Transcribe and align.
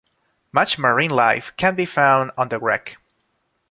Much 0.51 0.79
marine 0.79 1.11
life 1.11 1.53
can 1.57 1.75
be 1.75 1.85
found 1.85 2.31
on 2.35 2.49
the 2.49 2.59
wreck. 2.59 2.97